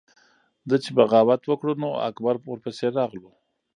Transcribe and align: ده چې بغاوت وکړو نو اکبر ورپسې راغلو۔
ده 0.69 0.75
چې 0.83 0.89
بغاوت 0.97 1.41
وکړو 1.45 1.73
نو 1.81 1.89
اکبر 2.07 2.35
ورپسې 2.51 2.87
راغلو۔ 2.97 3.31